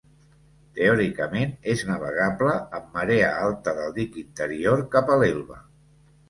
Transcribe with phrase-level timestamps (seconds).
[0.77, 5.61] Teòricament és navegable amb marea alta del dic interior cap a l'Elba.